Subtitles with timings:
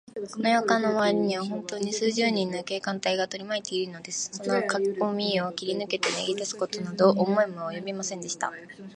[0.33, 4.31] この洋館のまわりは、ほんとうに数十人の警官隊がとりまいているのです。
[4.33, 8.21] そのかこみを切りぬけて、逃げだすことなど思いもおよびません。